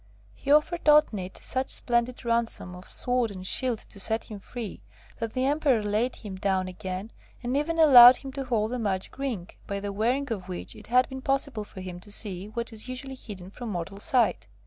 He 0.33 0.51
offered 0.51 0.85
Otnit 0.87 1.37
such 1.43 1.69
splendid 1.69 2.25
ransom 2.25 2.73
of 2.73 2.89
sword 2.89 3.29
and 3.29 3.45
shield 3.45 3.77
to 3.77 3.99
set 3.99 4.31
him 4.31 4.39
free, 4.39 4.81
that 5.19 5.33
the 5.33 5.45
Emperor 5.45 5.83
laid 5.83 6.15
him 6.15 6.37
down 6.37 6.67
again, 6.67 7.11
and 7.43 7.55
even 7.55 7.77
allowed 7.77 8.15
him 8.15 8.31
to 8.33 8.45
hold 8.45 8.71
the 8.71 8.79
magic 8.79 9.19
ring, 9.19 9.51
by 9.67 9.79
the 9.79 9.93
wearing 9.93 10.31
of 10.33 10.49
which 10.49 10.75
it 10.75 10.87
had 10.87 11.07
been 11.09 11.21
possible 11.21 11.63
for 11.63 11.81
him 11.81 11.99
to 11.99 12.11
see 12.11 12.47
what 12.47 12.73
is 12.73 12.87
usually 12.89 13.13
hidden 13.13 13.51
from 13.51 13.69
mortal 13.69 13.99
sight. 13.99 14.47